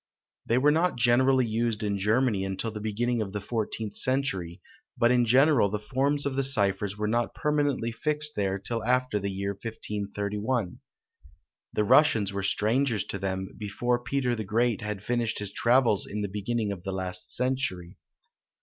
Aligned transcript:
They 0.47 0.57
were 0.57 0.71
not 0.71 0.95
generally 0.97 1.45
used 1.45 1.83
in 1.83 1.99
Germany 1.99 2.43
until 2.43 2.71
the 2.71 2.81
beginning 2.81 3.21
of 3.21 3.33
the 3.33 3.39
fourteenth 3.39 3.95
century; 3.95 4.59
but 4.97 5.11
in 5.11 5.25
general 5.25 5.69
the 5.69 5.77
forms 5.77 6.25
of 6.25 6.35
the 6.35 6.43
ciphers 6.43 6.97
were 6.97 7.07
not 7.07 7.35
permanently 7.35 7.91
fixed 7.91 8.31
there 8.35 8.57
till 8.57 8.83
after 8.83 9.19
the 9.19 9.29
year 9.29 9.51
1531. 9.51 10.79
The 11.73 11.83
Russians 11.83 12.33
were 12.33 12.41
strangers 12.41 13.03
to 13.03 13.19
them, 13.19 13.49
before 13.59 13.99
Peter 13.99 14.35
the 14.35 14.43
Great 14.43 14.81
had 14.81 15.03
finished 15.03 15.37
his 15.37 15.51
travels 15.51 16.07
in 16.07 16.21
the 16.21 16.27
beginning 16.29 16.71
of 16.71 16.81
the 16.81 16.91
last 16.93 17.31
century. 17.31 17.99